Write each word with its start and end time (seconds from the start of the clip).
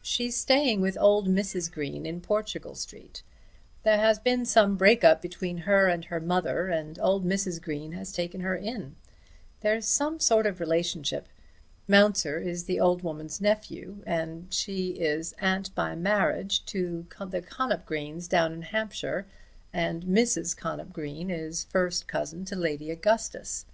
She's 0.00 0.34
staying 0.38 0.80
with 0.80 0.96
old 0.98 1.28
Mrs. 1.28 1.70
Green 1.70 2.06
in 2.06 2.22
Portugal 2.22 2.74
Street. 2.74 3.22
There 3.82 3.98
has 3.98 4.18
been 4.18 4.46
some 4.46 4.74
break 4.78 5.04
up 5.04 5.20
between 5.20 5.58
her 5.68 5.86
and 5.86 6.06
her 6.06 6.18
mother, 6.18 6.68
and 6.68 6.98
old 6.98 7.26
Mrs. 7.26 7.60
Green 7.60 7.92
has 7.92 8.10
taken 8.10 8.40
her 8.40 8.56
in. 8.56 8.96
There's 9.60 9.84
some 9.84 10.18
sort 10.18 10.46
of 10.46 10.60
relationship. 10.60 11.28
Mounser 11.86 12.38
is 12.38 12.64
the 12.64 12.80
old 12.80 13.02
woman's 13.02 13.38
nephew, 13.38 14.02
and 14.06 14.46
she 14.50 14.92
is 14.92 15.34
aunt 15.42 15.74
by 15.74 15.94
marriage 15.94 16.64
to 16.72 17.06
the 17.28 17.42
Connop 17.42 17.84
Greens 17.84 18.28
down 18.28 18.54
in 18.54 18.62
Hampshire, 18.62 19.26
and 19.74 20.04
Mrs. 20.04 20.56
Connop 20.56 20.90
Green 20.94 21.28
is 21.30 21.64
first 21.64 22.08
cousin 22.08 22.46
to 22.46 22.56
Lady 22.56 22.90
Augustus." 22.90 23.66